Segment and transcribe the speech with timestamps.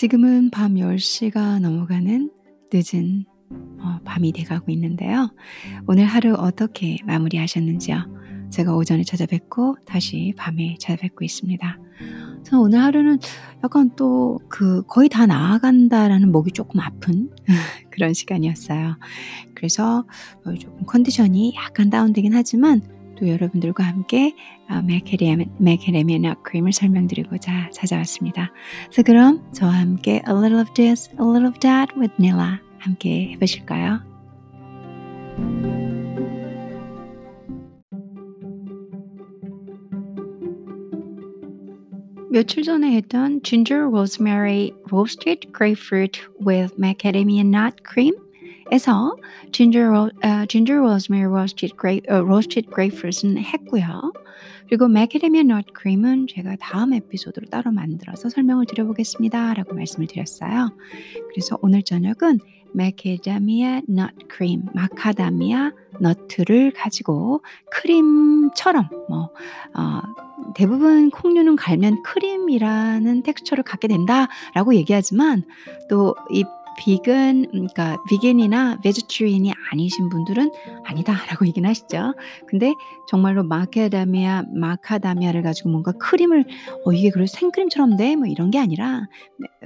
[0.00, 2.30] 지금은 밤 10시가 넘어가는
[2.72, 3.26] 늦은
[3.80, 5.30] 어, 밤이 돼가고 있는데요.
[5.86, 8.48] 오늘 하루 어떻게 마무리하셨는지요?
[8.48, 11.78] 제가 오전에 찾아뵙고 다시 밤에 찾아뵙고 있습니다.
[12.44, 13.18] 저 오늘 하루는
[13.62, 17.30] 약간 또 그 거의 다 나아간다라는 목이 조금 아픈
[17.90, 18.96] 그런 시간이었어요.
[19.54, 20.06] 그래서
[20.44, 22.82] 어, 조금 컨디션이 약간 다운되긴 하지만
[23.20, 24.34] 또 여러분들과 함께
[25.58, 28.50] 맥케레미아 넛크림을 설명드리고자 찾아왔습니다.
[28.84, 33.32] 그래서 그럼 저와 함께 A little of this, a little of that with Nila 함께
[33.32, 34.00] 해보실까요?
[42.32, 48.14] 며칠 전에 했던 Ginger Rosemary Roasted Grapefruit with Macadamia Nut Cream
[48.70, 49.16] 에서
[49.52, 54.12] ginger, uh, ginger rosemary roasted, grape, uh, roasted grapefruit은 했고요.
[54.68, 59.54] 그리고 macadamia nut cream은 제가 다음 에피소드로 따로 만들어서 설명을 드려보겠습니다.
[59.54, 60.70] 라고 말씀을 드렸어요.
[61.30, 62.38] 그래서 오늘 저녁은
[62.72, 69.30] macadamia nut cream, macadamia nut를 가지고 크림처럼 뭐
[69.74, 70.02] 어,
[70.54, 75.42] 대부분 콩류는 갈면 크림이라는 텍스처를 갖게 된다라고 얘기하지만
[75.88, 76.44] 또이
[76.80, 80.50] 비건 그러니까 vegan이나 vegetarian이 아니신 분들은
[80.84, 82.14] 아니다라고 얘기는 하시죠.
[82.48, 82.72] 근데
[83.06, 86.46] 정말로 마카다미아 마카다미아를 가지고 뭔가 크림을
[86.84, 88.16] 어 이게 그래 생크림처럼 돼?
[88.16, 89.06] 뭐 이런 게 아니라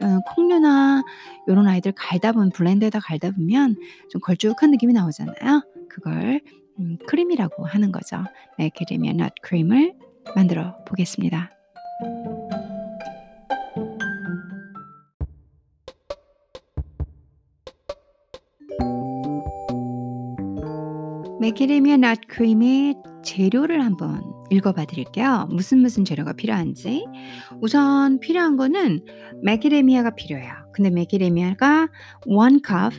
[0.03, 1.05] 어, 콩류나
[1.49, 3.77] 요런 아이들 갈다 보면 블렌더에다 갈다 보면
[4.11, 5.63] 좀 걸쭉한 느낌이 나오잖아요.
[5.89, 6.41] 그걸
[6.81, 8.25] 음, 크림이라고 하는 거죠.
[8.59, 9.95] 마카다미아 넛 크림을
[10.35, 11.51] 만들어 보겠습니다.
[21.45, 25.47] 맥기레미아 낫 크림의 재료를 한번 읽어봐 드릴게요.
[25.51, 27.05] 무슨 무슨 재료가 필요한지.
[27.61, 29.05] 우선 필요한 거는
[29.43, 30.51] 맥기레미아가 필요해요.
[30.73, 31.89] 근데 맥기레미아가
[32.27, 32.93] 1컵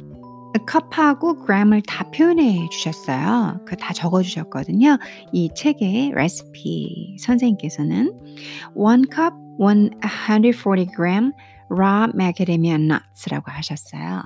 [0.68, 3.62] 컵하고 gram을 다 표현해 주셨어요.
[3.66, 5.00] 그 다 적어 주셨거든요.
[5.34, 8.14] 이 책의 레시피 선생님께서는
[8.76, 11.34] 1컵 140g
[11.70, 14.24] raw macadamia nuts라고 하셨어요.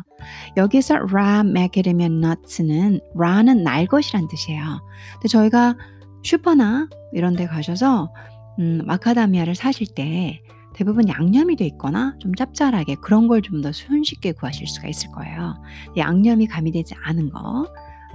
[0.57, 4.81] 여기서 raw macadamia nuts는 raw는 날 것이란 뜻이에요.
[5.13, 5.75] 근데 저희가
[6.23, 8.11] 슈퍼나 이런 데 가셔서
[8.59, 10.41] 음, 마카다미아를 사실 때
[10.75, 15.55] 대부분 양념이 돼 있거나 좀 짭짤하게 그런 걸 좀 더 손쉽게 구하실 수가 있을 거예요.
[15.97, 17.39] 양념이 가미되지 않은 거,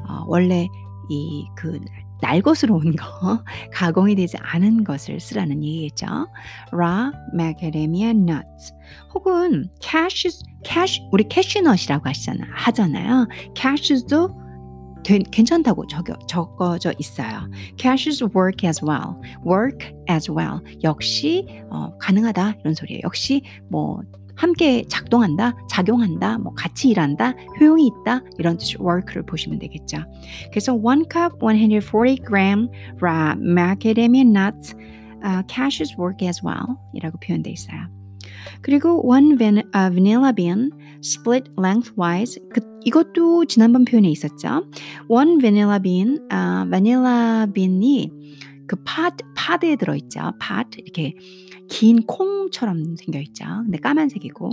[0.09, 0.69] 어, 원래
[1.11, 1.81] 이 그
[2.21, 3.43] 날 것으로 온 거,
[3.73, 6.07] 가공이 되지 않은 것을 쓰라는 얘기겠죠.
[6.73, 8.73] raw macadamia nuts
[9.13, 13.29] 혹은 cashews, cash 우리 캐슈넛이라고 하시잖아 하잖아요.
[13.57, 14.45] cashews도
[15.05, 17.51] 되, 괜찮다고 적어, 적어져 있어요.
[17.79, 19.21] Cashews work as well.
[19.47, 20.61] work as well.
[20.83, 23.03] 역시 어, 가능하다 이런 소리예요.
[23.05, 24.01] 역시 뭐
[24.37, 29.99] 함께 작동한다, 작용한다, 뭐 같이 일한다, 효용이 있다 이런 뜻의 work를 보시면 되겠죠.
[30.51, 32.69] 그래서 1 cup 140g
[33.01, 34.75] raw macadamia nuts
[35.25, 37.89] uh, cashews work as well 이라고 표현되어 있어요.
[38.63, 40.71] 그리고 1 van, uh, vanilla bean
[41.03, 44.65] split lengthwise 그, 이것도 지난번 표현에 있었죠.
[45.09, 48.11] 1 vanilla bean uh, 바닐라 빈이
[48.67, 50.33] 그 팟, 파드에 들어있죠.
[50.39, 51.15] 팟 이렇게
[51.69, 53.45] 긴 콩처럼 생겨 있죠.
[53.65, 54.51] 근데 까만색이고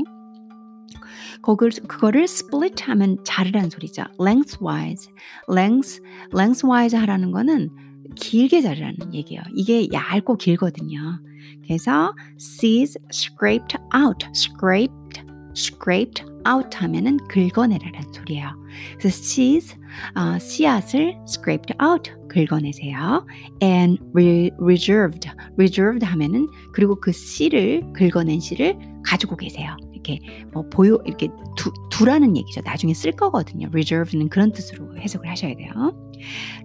[1.42, 4.04] 그걸 그거를 split 하면 자르라는 소리죠.
[4.20, 5.12] lengthwise,
[5.50, 6.02] length,
[6.34, 7.70] lengthwise 하라는 거는
[8.16, 9.42] 길게 자르라는 얘기예요.
[9.56, 11.22] 이게 얇고 길거든요.
[11.64, 15.24] 그래서 seeds scraped out, scraped,
[15.56, 18.50] scraped out 하면은 긁어내라는 소리예요.
[18.98, 19.76] 그래서 seeds,
[20.16, 23.26] 어, 씨앗을 scraped out, 긁어내세요.
[23.62, 29.76] and re, reserved, reserved 하면은 그리고 그 씨를 긁어낸 씨를 가지고 계세요.
[29.92, 30.20] 이렇게
[30.52, 32.62] 뭐 보유 이렇게 두, 두라는 얘기죠.
[32.66, 33.68] 나중에 쓸 거거든요.
[33.72, 35.72] reserve는 그런 뜻으로 해석을 하셔야 돼요.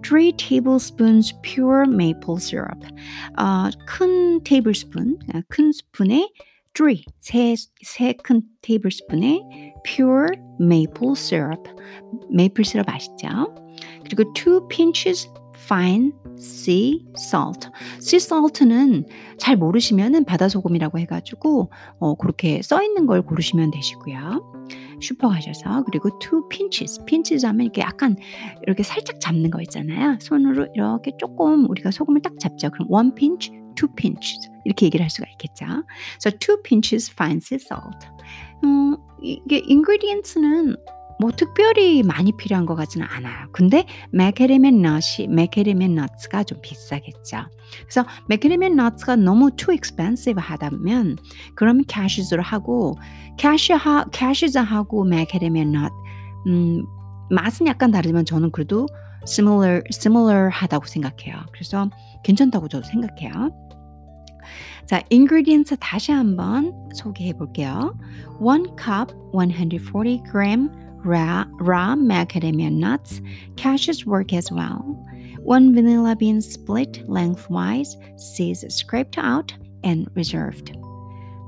[0.03, 2.87] 3 tablespoons pure maple syrup.
[3.37, 5.19] 어, 큰 테이블 스푼,
[5.49, 6.29] 큰 스푼에
[6.77, 10.27] 3, 세, 세큰 테이블스푼의 pure
[10.61, 11.63] maple syrup.
[12.29, 13.55] 메이플 시럽 아시죠?
[14.03, 17.67] 그리고 2 pinches fine sea salt.
[17.97, 19.07] sea salt는
[19.39, 24.53] 잘 모르시면은 바다 소금이라고 해가지고 어, 그렇게 써 있는 걸 고르시면 되시고요.
[25.01, 28.15] 슈퍼 가셔서 그리고 two pinches, pinches 하면 이렇게 약간
[28.61, 30.19] 이렇게 살짝 잡는 거 있잖아요.
[30.21, 32.69] 손으로 이렇게 조금 우리가 소금을 딱 잡죠.
[32.69, 35.65] 그럼 one pinch, two pinches 이렇게 얘기를 할 수가 있겠죠.
[36.19, 38.07] So two pinches fine sea salt.
[38.63, 40.75] 음, 이게 ingredients는
[41.19, 43.47] 뭐 특별히 많이 필요한 것 같지는 않아요.
[43.51, 47.45] 근데 맥케레멘 넛이 맥케레멘 넛스가 좀 비싸겠죠.
[47.81, 51.17] 그래서 맥케데미아 너츠가 너무 too expensive 하다면
[51.55, 52.95] 그러면 cashews 하고
[53.39, 53.79] cashew
[54.13, 55.91] cashews하고 맥케데미아 넛
[56.47, 56.85] 음,
[57.29, 58.85] 맛은 약간 다르지만 저는 그래도
[59.23, 61.35] similar similar 하다고 생각해요.
[61.51, 61.89] 그래서
[62.22, 63.50] 괜찮다고 저도 생각해요.
[64.86, 67.94] 자, ingredients 다시 한번 소개해 볼게요.
[68.40, 70.70] 1 cup 140 gram
[71.04, 73.20] raw, raw macadamia nuts.
[73.56, 74.82] Cashews work as well.
[75.44, 79.52] 1 vanilla bean split lengthwise, seeds scraped out
[79.84, 80.76] and reserved.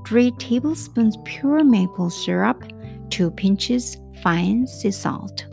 [0.07, 2.65] 3 tablespoons pure maple syrup,
[3.11, 5.47] 2 pinches fine sea salt.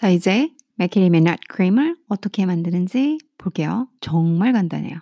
[0.00, 3.86] 자, 이제 맥케리의 넛 크림을 어떻게 만드는지 볼게요.
[4.00, 4.98] 정말 간단해요.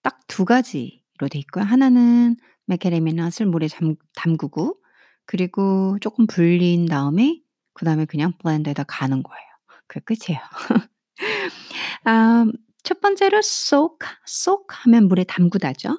[0.00, 1.64] 딱 두 가지로 돼 있고요.
[1.64, 2.36] 하나는
[2.66, 4.76] 맥케리의 넛을 물에 잠, 담그고
[5.26, 7.40] 그리고 조금 불린 다음에
[7.72, 9.44] 그 다음에 그냥 블렌더에다 가는 거예요.
[9.88, 10.40] 그게 끝이에요.
[12.06, 12.52] 음,
[12.84, 15.98] 첫 번째로 soak, soak 하면 물에 담그다죠.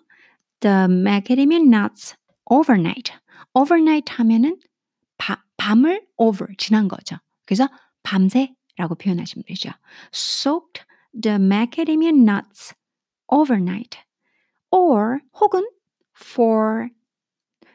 [0.61, 2.15] The macadamia nuts
[2.45, 3.11] overnight.
[3.53, 4.57] overnight 하면은
[5.17, 7.17] 바, 밤을 over 지난 거죠.
[7.43, 7.67] 그래서
[8.03, 9.71] 밤새 라고 표현하시면 되죠.
[10.13, 10.85] Soaked
[11.19, 12.73] the macadamia nuts
[13.27, 13.99] overnight.
[14.71, 15.67] or 혹은
[16.15, 16.89] for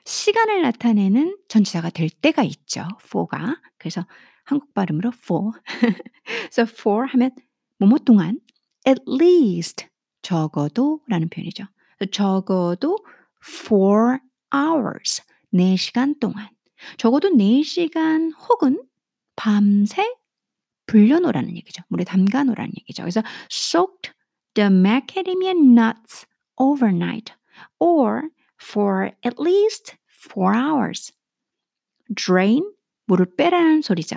[0.05, 2.87] 시간을 나타내는 전치사가 될 때가 있죠.
[3.03, 3.57] for가.
[3.79, 4.07] 그래서
[4.45, 5.53] 한국 발음으로 for.
[6.53, 7.31] so for 하면
[7.79, 8.41] 뭐뭐 동안
[8.87, 9.87] at least
[10.23, 11.65] 적어도 라는 표현이죠.
[12.11, 12.99] 적어도
[13.41, 14.19] 4
[14.55, 15.23] hours
[15.53, 16.49] 4시간 동안
[16.99, 18.83] 적어도 4시간 혹은
[19.37, 20.05] 밤새
[20.87, 21.83] 불려놓으라는 얘기죠.
[21.89, 23.03] 물에 담가 놓으라는 얘기죠.
[23.03, 24.13] 그래서 soaked
[24.55, 26.27] the macadamia nuts
[26.57, 27.33] overnight
[27.79, 28.29] or
[28.61, 31.13] for at least 4 hours.
[32.15, 32.63] drain
[33.07, 34.17] 물을 빼라는 소리죠.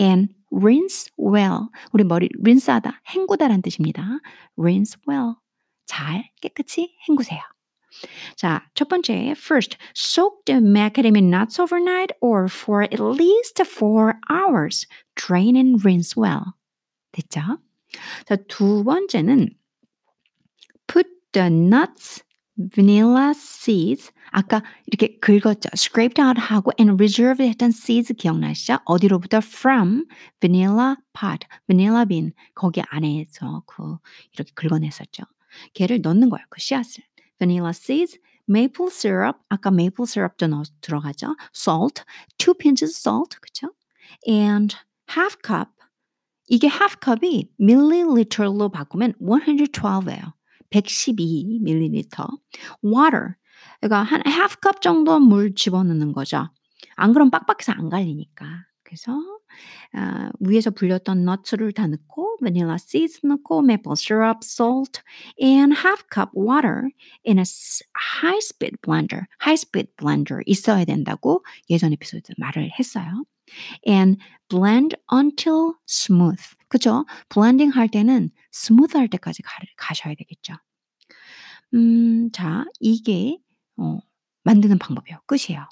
[0.00, 1.68] and rinse well.
[1.92, 4.18] 우리 머리 rinse하다, 헹구다라는 뜻입니다.
[4.58, 5.34] rinse well.
[5.86, 7.40] 잘 깨끗이 헹구세요.
[8.36, 14.86] 자, 첫 번째, first, soak the macadamia nuts overnight or for at least 4 hours.
[15.14, 16.54] Drain and rinse well.
[17.12, 17.58] 됐죠?
[18.26, 19.50] 자, 두 번째는
[20.86, 22.22] put the nuts,
[22.56, 24.12] vanilla seeds.
[24.30, 25.70] 아까 이렇게 긁었죠.
[25.76, 28.80] scraped out 하고 and reserved 했던 seeds 기억나시죠?
[28.84, 29.38] 어디로부터?
[29.38, 30.06] from
[30.40, 32.32] vanilla pot, vanilla bean.
[32.54, 33.98] 거기 안에서 그
[34.32, 35.22] 이렇게 긁어냈었죠.
[35.74, 36.44] 걔를 넣는 거예요.
[36.50, 37.04] 그 씨앗을.
[37.44, 38.18] Vanilla seeds,
[38.48, 41.36] maple syrup, 아까 maple syrup도 넣어 들어가죠.
[41.52, 42.02] salt,
[42.38, 43.70] two pinches salt, 그쵸?
[44.26, 44.74] and
[45.10, 45.70] half cup.
[46.48, 50.32] 이게 half cup이 milliliter로 바꾸면 112예요.
[50.70, 52.28] 112 milliliter.
[52.82, 53.36] water.
[53.80, 56.48] 그러니까 한 half cup 정도 물 집어넣는 거죠.
[56.96, 58.66] 안 그럼 빡빡해서 안 갈리니까.
[58.94, 65.02] 그래서 어, 위에서 불렸던 너츠를 다 넣고 vanilla seeds 넣고 maple syrup, salt,
[65.42, 66.90] and half cup water
[67.26, 67.44] in a
[68.22, 69.26] high speed blender.
[69.42, 73.24] high speed blender 있어야 된다고 예전 에피소드 말을 했어요.
[73.86, 74.18] and
[74.48, 76.42] blend until smooth.
[76.68, 77.04] 그죠?
[77.28, 80.54] 블렌딩 할 때는 스무드 할 때까지 가, 가셔야 되겠죠.
[81.74, 83.38] 음, 자, 이게
[83.76, 83.98] 어,
[84.44, 85.18] 만드는 방법이에요.
[85.26, 85.66] 끝이에요.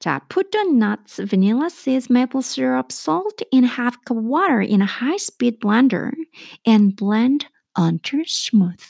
[0.00, 4.86] 자, put the nuts, vanilla seeds, maple syrup, salt, and half cup water in a
[4.86, 6.12] high-speed blender
[6.64, 7.46] and blend
[7.76, 8.80] until smooth.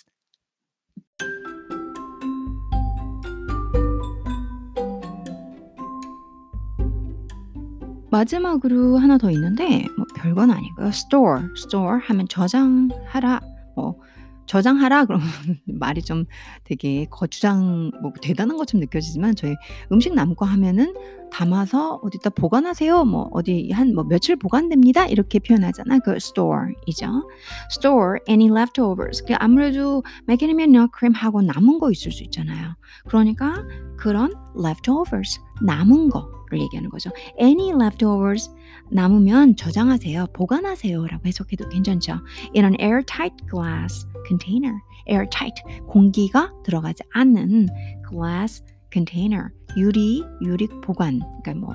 [8.10, 10.88] 마지막으로 하나 더 있는데 뭐 별건 아니고요.
[10.88, 13.40] store, store 하면 저장하라,
[13.76, 14.00] 뭐
[14.45, 15.25] 저장하라 그러면
[15.65, 16.25] 말이 좀
[16.63, 19.55] 되게 거추장 뭐 대단한 것처럼 느껴지지만 저희
[19.91, 20.93] 음식 남고 하면은
[21.31, 23.05] 담아서 어디다 보관하세요.
[23.05, 25.07] 뭐 어디 한 뭐 며칠 보관됩니다.
[25.07, 25.99] 이렇게 표현하잖아.
[25.99, 27.27] 그 store이죠.
[27.71, 29.23] store any leftovers.
[29.25, 32.75] 그 아무래도 맥기니면 너크림 하고 남은 거 있을 수 있잖아요.
[33.07, 33.63] 그러니까
[33.97, 37.09] 그런 leftovers 남은 거를 얘기하는 거죠.
[37.39, 38.49] any leftovers
[38.91, 42.19] 남으면 저장하세요, 보관하세요라고 해석해도 괜찮죠.
[42.55, 47.67] In an airtight glass container, airtight 공기가 들어가지 않는
[48.09, 51.73] glass container 유리 유리 보관 그러니까 뭐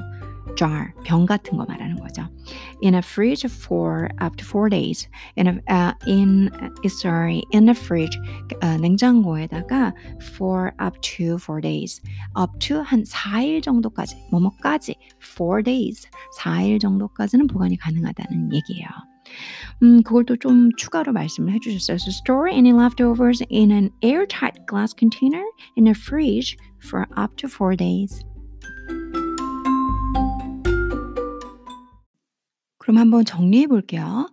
[0.56, 2.26] jar 병 같은 거 말하는 거죠.
[2.82, 5.08] In a fridge for up to four days.
[5.36, 6.50] In a uh, in
[6.86, 8.16] sorry in a fridge
[8.62, 9.92] uh, 냉장고에다가
[10.36, 12.00] for up to four days.
[12.36, 18.88] up to 한 4일 정도까지 뭐뭐까지 four days 4일 정도까지는 보관이 가능하다는 얘기예요.
[19.81, 21.97] 음, 그걸 또 좀 추가로 말씀을 해주셨어요.
[21.97, 25.43] So store any leftovers in an airtight glass container
[25.77, 28.23] in a fridge for up to four days.
[32.77, 34.27] 그럼 한번 정리해 볼게요.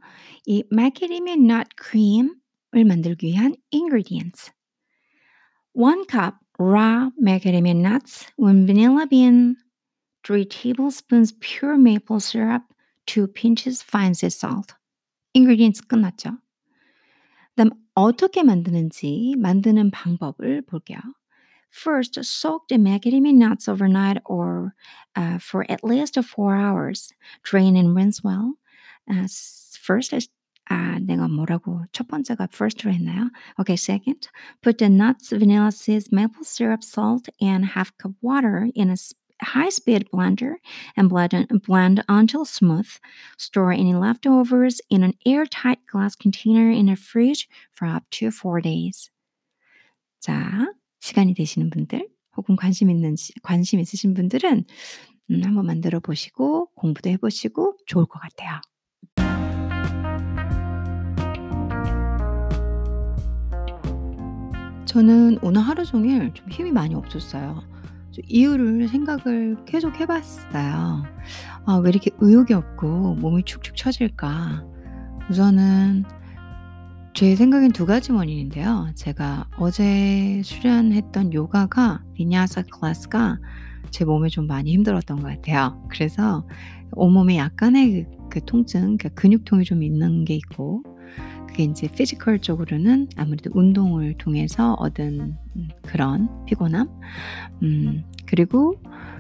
[0.47, 4.51] 이 macadamia nut cream을 만들기 위한 ingredients.
[5.75, 9.57] 1 cup raw macadamia nuts, 1 vanilla bean,
[10.25, 12.63] 3 tablespoons pure maple syrup,
[13.07, 14.75] 2 pinches fine sea salt.
[15.35, 16.39] ingredients 끝났죠.
[17.57, 20.99] 그다음 어떻게 만드는지 만드는 방법을 볼게요.
[21.71, 24.75] First, soak the macadamia nuts overnight or
[25.15, 27.13] uh, for at least four hours.
[27.45, 28.55] Drain and rinse well.
[29.09, 29.29] Uh,
[29.79, 30.15] first,
[30.69, 33.31] 아, 내가 뭐라고 첫 번째가 first로 했나요?
[33.59, 34.29] Okay, second,
[34.63, 38.97] put the nuts, vanilla seeds, maple syrup, salt, and half cup water in a
[39.46, 40.56] high-speed blender
[40.98, 42.90] and blend, blend until smooth.
[43.38, 48.62] Store any leftovers in an airtight glass container in a fridge for up to four
[48.62, 49.10] days.
[50.20, 54.66] 자, 시간이 되시는 분들 혹은 관심 있는 관심 있으신 분들은
[55.32, 58.60] 음, 한번 만들어 보시고 공부도 해 보시고 좋을 것 같아요.
[64.86, 67.75] 저는 오늘 하루 종일 좀 힘이 많이 없었어요.
[68.28, 71.04] 이유를 생각을 계속 해봤어요.
[71.66, 74.66] 아, 왜 이렇게 의욕이 없고 몸이 축축 처질까?
[75.30, 76.04] 우선은
[77.14, 78.90] 제 생각엔 두 가지 원인인데요.
[78.96, 83.40] 제가 어제 수련했던 요가가 비냐사 클래스가
[83.90, 85.82] 제 몸에 좀 많이 힘들었던 것 같아요.
[85.90, 86.46] 그래서
[86.92, 90.84] 온몸에 약간의 그, 그 통증, 그 근육통이 좀 있는 게 있고
[91.56, 96.90] 그게 이제 physical 쪽으로는 아무래도 운동을 통해서 얻은 음, 그런 피곤함.
[97.64, 98.76] 음, 그리고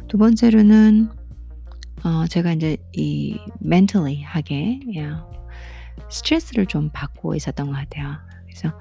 [0.09, 1.07] 두 번째로는
[2.03, 4.81] 어, 제가 이제 이 mentally 하게
[6.09, 8.17] 스트레스를 좀 받고 있었던 것 같아요.
[8.55, 8.75] 그래서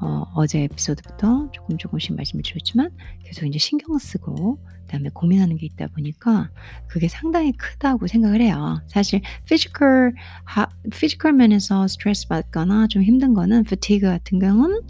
[0.00, 2.90] 어, 어제 에피소드부터 조금 조금씩 말씀을 드렸지만
[3.24, 6.50] 계속 이제 신경 쓰고 그다음에 고민하는 게 있다 보니까
[6.86, 8.80] 그게 상당히 크다고 생각을 해요.
[8.86, 14.80] 사실 physical 하, physical 면에서 스트레스 받거나 좀 힘든 거는 fatigue 같은 경우는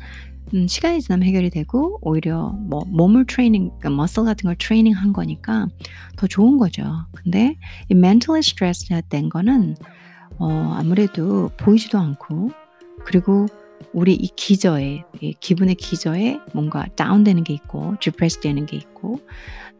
[0.54, 5.12] 음, 시간이 지나면 해결이 되고 오히려 뭐 몸을 트레이닝, 그러니까 muscle 같은 걸 트레이닝 한
[5.12, 5.68] 거니까
[6.16, 6.84] 더 좋은 거죠.
[7.12, 7.56] 근데
[7.90, 9.74] 이 mentally stressed 된 거는
[10.38, 12.50] 어, 아무래도 보이지도 않고
[13.04, 13.46] 그리고
[13.92, 19.20] 우리 이 기저에 이 기분의 기저에 뭔가 다운되는 게 있고 디프레스 되는 게 있고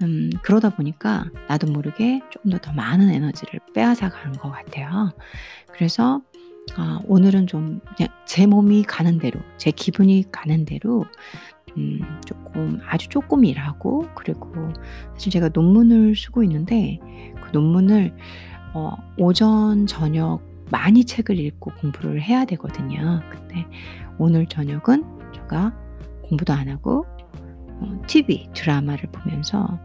[0.02, 5.12] 음, 그러다 보니까 나도 모르게 조금 더 더 많은 에너지를 빼앗아 가는 것 같아요.
[5.73, 6.21] 그래서
[6.76, 11.07] 아, 오늘은 좀 그냥 제 몸이 가는 대로 제 기분이 가는 대로
[11.76, 14.52] 음, 조금 아주 조금 일하고 그리고
[15.14, 16.99] 사실 제가 논문을 쓰고 있는데
[17.43, 18.14] 그 논문을
[18.75, 23.20] 어, 오전 저녁 많이 책을 읽고 공부를 해야 되거든요.
[23.30, 23.66] 근데
[24.18, 25.75] 오늘 저녁은 제가
[26.22, 27.06] 공부도 안 하고
[27.80, 29.78] 어, TV 드라마를 보면서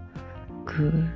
[0.66, 1.08] 그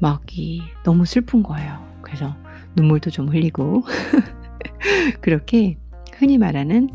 [0.00, 1.84] 막이 너무 슬픈 거예요.
[2.02, 2.34] 그래서
[2.74, 3.82] 눈물도 좀 흘리고
[5.20, 5.78] 그렇게
[6.14, 6.90] 흔히 말하는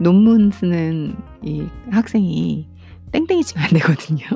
[0.00, 2.68] 논문 쓰는 이 학생이
[3.12, 4.26] 땡땡이 치면 안 되거든요.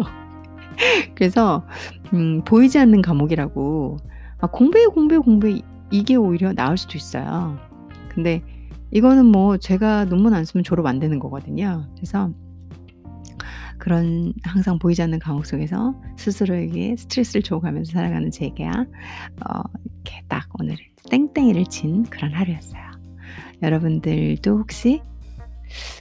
[1.14, 1.66] 그래서
[2.12, 3.98] 음, 보이지 않는 과목이라고
[4.40, 5.60] 아, 공부해 공부해 공부해
[5.92, 7.58] 이게 오히려 나을 수도 있어요.
[8.08, 8.42] 근데
[8.90, 11.88] 이거는 뭐 제가 논문 안 쓰면 졸업 안 되는 거거든요.
[11.94, 12.30] 그래서
[13.78, 18.86] 그런 항상 보이지 않는 감옥 속에서 스스로에게 스트레스를 줘가면서 살아가는 제가
[19.44, 20.76] 어, 이렇게 딱 오늘
[21.10, 22.82] 땡땡이를 친 그런 하루였어요.
[23.60, 25.02] 여러분들도 혹시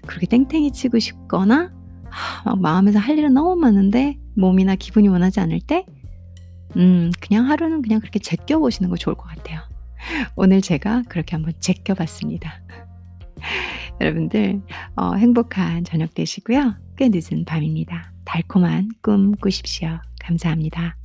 [0.06, 1.72] 그렇게 땡땡이 치고 싶거나
[2.10, 5.86] 하, 마음에서 할 일은 너무 많은데 몸이나 기분이 원하지 않을 때
[6.78, 9.71] 음, 그냥 하루는 그냥 그렇게 제껴 보시는 거 좋을 것 같아요.
[10.36, 12.62] 오늘 제가 그렇게 한번 제껴봤습니다.
[14.00, 14.62] 여러분들
[14.96, 16.76] 어, 행복한 저녁 되시고요.
[16.98, 18.14] 꽤 늦은 밤입니다.
[18.26, 20.00] 달콤한 꿈 꾸십시오.
[20.20, 21.01] 감사합니다.